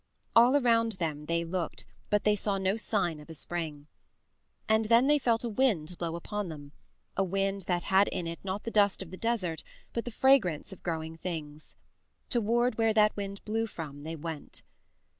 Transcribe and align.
All 0.35 0.55
around 0.55 0.93
them 0.93 1.27
they 1.27 1.43
looked, 1.45 1.85
but 2.09 2.23
they 2.23 2.35
saw 2.35 2.57
no 2.57 2.75
sign 2.75 3.19
of 3.19 3.29
a 3.29 3.35
spring. 3.35 3.85
And 4.67 4.85
then 4.85 5.05
they 5.05 5.19
felt 5.19 5.43
a 5.43 5.47
wind 5.49 5.95
blow 5.99 6.15
upon 6.15 6.49
them 6.49 6.71
a 7.15 7.23
wind 7.23 7.65
that 7.67 7.83
had 7.83 8.07
in 8.07 8.25
it 8.25 8.39
not 8.43 8.63
the 8.63 8.71
dust 8.71 9.03
of 9.03 9.11
the 9.11 9.15
desert 9.17 9.61
but 9.93 10.05
the 10.05 10.09
fragrance 10.09 10.73
of 10.73 10.81
growing 10.81 11.17
things. 11.17 11.75
Toward 12.29 12.79
where 12.79 12.95
that 12.95 13.15
wind 13.15 13.45
blew 13.45 13.67
from 13.67 14.01
they 14.01 14.15
went. 14.15 14.63